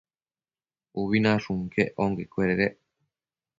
[1.01, 2.75] Ubi nashun quec onquecuededec